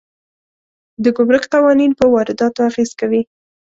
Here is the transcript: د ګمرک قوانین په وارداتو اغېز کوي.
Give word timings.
د 1.03 1.05
ګمرک 1.17 1.43
قوانین 1.53 1.91
په 1.99 2.05
وارداتو 2.13 2.59
اغېز 2.69 2.91
کوي. 2.99 3.21